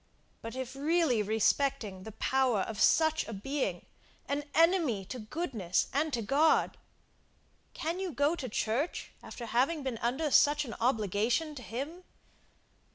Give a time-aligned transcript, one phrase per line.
[0.41, 3.85] but if really respecting the power of such a being,
[4.27, 6.75] an enemy to goodness and to God,
[7.75, 12.03] can you go to church after having been under such an obligation to him.